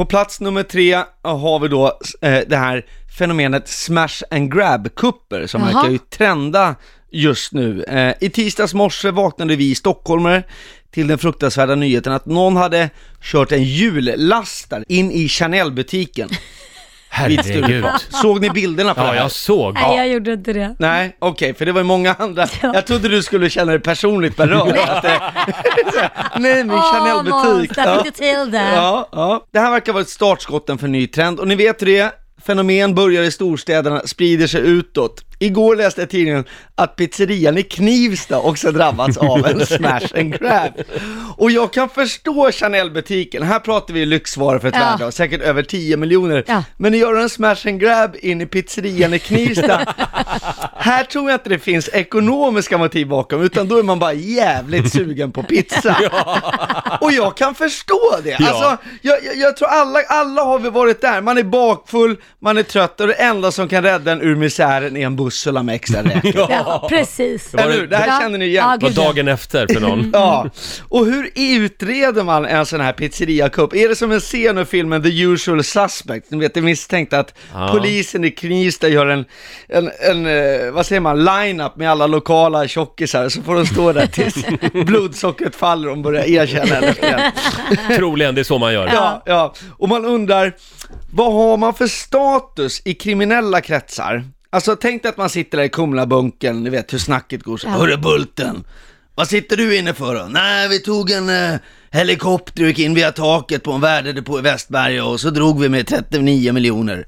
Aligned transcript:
På 0.00 0.04
plats 0.04 0.40
nummer 0.40 0.62
tre 0.62 1.04
har 1.22 1.58
vi 1.60 1.68
då 1.68 1.98
eh, 2.20 2.40
det 2.46 2.56
här 2.56 2.86
fenomenet 3.18 3.68
smash 3.68 4.22
and 4.30 4.54
grab-kupper 4.54 5.46
som 5.46 5.60
Jaha. 5.60 5.72
verkar 5.72 5.90
ju 5.90 5.98
trenda 5.98 6.76
just 7.10 7.52
nu. 7.52 7.82
Eh, 7.82 8.14
I 8.20 8.30
tisdags 8.30 8.74
morse 8.74 9.10
vaknade 9.10 9.56
vi 9.56 9.74
stockholmare 9.74 10.42
till 10.90 11.06
den 11.06 11.18
fruktansvärda 11.18 11.74
nyheten 11.74 12.12
att 12.12 12.26
någon 12.26 12.56
hade 12.56 12.90
kört 13.22 13.52
en 13.52 13.64
jullastare 13.64 14.84
in 14.88 15.10
i 15.10 15.28
Chanel-butiken. 15.28 16.28
Herregud. 17.12 17.84
Såg 18.10 18.40
ni 18.40 18.50
bilderna 18.50 18.94
på 18.94 19.00
det 19.00 19.06
Ja, 19.06 19.12
här? 19.12 19.20
jag 19.20 19.30
såg. 19.30 19.74
Nej, 19.74 19.96
jag 19.96 20.08
gjorde 20.08 20.32
inte 20.32 20.52
det. 20.52 20.76
Nej, 20.78 21.16
okej, 21.18 21.54
för 21.54 21.66
det 21.66 21.72
var 21.72 21.80
ju 21.80 21.84
många 21.84 22.14
andra. 22.18 22.46
Ja. 22.62 22.70
Jag 22.74 22.86
trodde 22.86 23.08
du 23.08 23.22
skulle 23.22 23.50
känna 23.50 23.72
dig 23.72 23.80
personligt 23.80 24.36
berörd. 24.36 24.76
Att 24.88 25.02
det... 25.02 25.20
Nej, 26.36 26.64
min 26.64 26.78
Chanel-butik. 26.80 27.34
Åh, 27.34 27.54
Måns, 27.54 27.68
där 27.68 27.96
fick 27.96 28.04
du 28.04 28.10
till 28.10 28.50
det. 28.50 28.72
Ja, 28.74 29.08
ja. 29.12 29.46
Det 29.52 29.58
här 29.60 29.70
verkar 29.70 29.92
vara 29.92 30.02
ett 30.02 30.08
startskotten 30.08 30.78
för 30.78 30.86
en 30.86 30.92
ny 30.92 31.06
trend. 31.06 31.40
Och 31.40 31.48
ni 31.48 31.54
vet 31.54 31.82
hur 31.82 31.86
det 31.86 31.98
är, 31.98 32.10
fenomen 32.46 32.94
börjar 32.94 33.22
i 33.22 33.30
storstäderna, 33.30 34.00
sprider 34.06 34.46
sig 34.46 34.60
utåt. 34.60 35.24
Igår 35.42 35.76
läste 35.76 36.00
jag 36.00 36.06
i 36.06 36.10
tidningen 36.10 36.44
att 36.74 36.96
pizzerian 36.96 37.58
i 37.58 37.62
Knivsta 37.62 38.38
också 38.40 38.72
drabbats 38.72 39.16
av 39.16 39.46
en 39.46 39.66
smash 39.66 40.18
and 40.18 40.38
grab. 40.38 40.72
Och 41.36 41.50
jag 41.50 41.72
kan 41.72 41.88
förstå 41.88 42.50
Chanel-butiken, 42.52 43.42
här 43.42 43.58
pratar 43.58 43.94
vi 43.94 44.06
lyxvaror 44.06 44.58
för 44.58 44.68
ett 44.68 44.74
Ja. 44.74 44.80
värde 44.90 45.06
av 45.06 45.10
säkert 45.10 45.40
över 45.40 45.62
10 45.62 45.96
miljoner. 45.96 46.44
Ja. 46.46 46.64
Men 46.76 46.92
att 46.94 46.98
göra 47.00 47.22
en 47.22 47.28
smash 47.28 47.56
and 47.68 47.80
grab 47.80 48.16
in 48.22 48.40
i 48.40 48.46
pizzerian 48.46 49.14
i 49.14 49.18
Knivsta, 49.18 49.80
här 50.76 51.04
tror 51.04 51.30
jag 51.30 51.38
inte 51.38 51.48
det 51.48 51.58
finns 51.58 51.88
ekonomiska 51.92 52.78
motiv 52.78 53.08
bakom, 53.08 53.42
utan 53.42 53.68
då 53.68 53.78
är 53.78 53.82
man 53.82 53.98
bara 53.98 54.12
jävligt 54.12 54.92
sugen 54.92 55.32
på 55.32 55.42
pizza. 55.42 55.96
Och 57.18 57.24
jag 57.26 57.36
kan 57.36 57.54
förstå 57.54 58.16
det. 58.24 58.36
Ja. 58.40 58.48
Alltså, 58.48 58.76
jag, 59.02 59.24
jag, 59.24 59.36
jag 59.36 59.56
tror 59.56 59.68
alla, 59.68 59.98
alla 60.08 60.42
har 60.42 60.58
vi 60.58 60.70
varit 60.70 61.00
där. 61.00 61.20
Man 61.20 61.38
är 61.38 61.42
bakfull, 61.42 62.16
man 62.42 62.58
är 62.58 62.62
trött 62.62 63.00
och 63.00 63.06
det 63.06 63.12
enda 63.14 63.52
som 63.52 63.68
kan 63.68 63.82
rädda 63.82 64.12
en 64.12 64.20
ur 64.20 64.36
misären 64.36 64.96
är 64.96 65.06
en 65.06 65.16
bussula 65.16 65.62
med 65.62 65.74
extra 65.74 66.02
räkor. 66.02 66.46
Ja, 66.50 66.86
precis. 66.88 67.52
var 67.52 67.60
Eller 67.62 67.72
det- 67.72 67.80
hur? 67.80 67.86
Det 67.86 67.96
här 67.96 68.06
Ja. 68.06 68.18
känner 68.20 68.38
ni 68.38 68.44
igen. 68.44 68.64
Ja, 68.70 68.78
var 68.88 68.92
ja. 68.96 69.02
dagen 69.12 69.28
efter 69.28 69.66
för 69.72 69.80
någon. 69.80 70.10
Ja, 70.12 70.50
och 70.88 71.06
hur 71.06 71.30
utreder 71.34 72.22
man 72.24 72.44
en 72.46 72.66
sån 72.66 72.80
här 72.80 72.92
pizzeria-cup? 72.92 73.74
Är 73.76 73.88
det 73.88 73.96
som 73.96 74.12
en 74.12 74.20
scen 74.20 74.58
ur 74.58 74.64
filmen 74.64 75.02
The 75.02 75.22
Usual 75.22 75.64
Suspect? 75.64 76.30
Ni 76.30 76.38
vet, 76.38 76.54
det 76.54 76.60
misstänkta 76.62 77.18
att 77.18 77.34
Ja. 77.54 77.68
polisen 77.72 78.24
i 78.24 78.30
Knivsta 78.30 78.88
gör 78.88 79.06
en, 79.06 79.24
en, 79.68 79.90
en 80.00 80.26
eh, 80.26 80.70
vad 80.72 80.86
säger 80.86 81.00
man, 81.00 81.24
line-up 81.24 81.76
med 81.76 81.90
alla 81.90 82.06
lokala 82.06 82.68
tjockisar, 82.68 83.28
så 83.28 83.42
får 83.42 83.54
de 83.54 83.66
stå 83.66 83.92
där 83.92 84.06
tills 84.06 84.34
blodsockret 84.86 85.56
faller 85.56 85.88
och 85.88 85.96
de 85.96 86.02
börjar 86.02 86.24
erkänna 86.24 86.80
Troligen, 87.96 88.34
det 88.34 88.40
är 88.40 88.44
så 88.44 88.58
man 88.58 88.72
gör. 88.72 88.86
Ja, 88.86 89.22
ja. 89.26 89.54
Och 89.78 89.88
man 89.88 90.04
undrar, 90.04 90.56
vad 91.12 91.32
har 91.32 91.56
man 91.56 91.74
för 91.74 91.86
status 91.86 92.82
i 92.84 92.94
kriminella 92.94 93.60
kretsar? 93.60 94.24
Alltså 94.50 94.76
tänk 94.76 95.02
dig 95.02 95.10
att 95.10 95.16
man 95.16 95.30
sitter 95.30 95.58
där 95.58 95.64
i 95.64 95.68
Kumlabunken, 95.68 96.62
ni 96.62 96.70
vet 96.70 96.92
hur 96.92 96.98
snacket 96.98 97.42
går 97.42 97.56
så. 97.56 97.66
Ja. 97.66 97.70
Hörru 97.70 97.96
Bulten, 97.96 98.64
vad 99.14 99.28
sitter 99.28 99.56
du 99.56 99.76
inne 99.76 99.94
för 99.94 100.14
då? 100.14 100.26
Nej, 100.30 100.68
vi 100.68 100.78
tog 100.78 101.10
en 101.10 101.28
eh, 101.28 101.58
helikopter 101.90 102.62
och 102.62 102.68
gick 102.68 102.78
in 102.78 102.94
via 102.94 103.12
taket 103.12 103.62
på 103.62 103.72
en 103.72 103.80
värdedepå 103.80 104.38
i 104.38 104.42
Västberga 104.42 105.04
och 105.04 105.20
så 105.20 105.30
drog 105.30 105.60
vi 105.60 105.68
med 105.68 105.86
39 105.86 106.52
miljoner. 106.52 107.06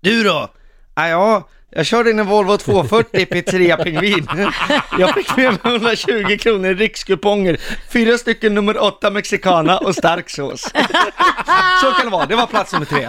Du 0.00 0.22
då? 0.22 0.48
Ah, 0.94 1.08
ja, 1.08 1.48
jag 1.70 1.86
körde 1.86 2.10
in 2.10 2.18
en 2.18 2.26
Volvo 2.26 2.56
240 2.58 3.26
Pizzeria 3.26 3.76
Pingvin. 3.76 4.26
Jag 4.98 5.14
fick 5.14 5.36
med 5.36 5.46
mig 5.64 5.74
120 5.74 6.38
kronor 6.40 6.70
i 6.70 6.74
rikskuponger, 6.74 7.60
fyra 7.92 8.18
stycken 8.18 8.54
nummer 8.54 8.82
åtta 8.82 9.10
mexicana 9.10 9.78
och 9.78 9.94
stark 9.94 10.30
sås. 10.30 10.60
Så 11.82 11.90
kan 11.92 12.04
det 12.06 12.10
vara, 12.10 12.26
det 12.26 12.36
var 12.36 12.46
plats 12.46 12.72
nummer 12.72 12.86
tre. 12.86 13.08